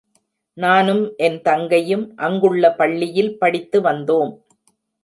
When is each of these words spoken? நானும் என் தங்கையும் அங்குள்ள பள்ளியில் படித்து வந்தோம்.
நானும் 0.57 1.03
என் 1.17 1.37
தங்கையும் 1.41 2.05
அங்குள்ள 2.15 2.73
பள்ளியில் 2.75 3.37
படித்து 3.37 3.81
வந்தோம். 3.81 4.33